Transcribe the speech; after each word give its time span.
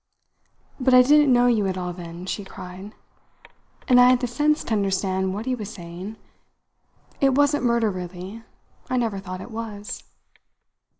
"But 0.79 0.95
I 0.95 1.03
didn't 1.03 1.31
know 1.31 1.45
you 1.45 1.67
at 1.67 1.77
all 1.77 1.93
then," 1.93 2.25
she 2.25 2.43
cried. 2.43 2.93
"And 3.87 4.01
I 4.01 4.09
had 4.09 4.19
the 4.19 4.25
sense 4.25 4.63
to 4.63 4.73
understand 4.73 5.31
what 5.35 5.45
he 5.45 5.53
was 5.53 5.71
saying. 5.71 6.15
It 7.19 7.35
wasn't 7.35 7.65
murder, 7.65 7.91
really. 7.91 8.41
I 8.89 8.97
never 8.97 9.19
thought 9.19 9.41
it 9.41 9.51
was." 9.51 10.03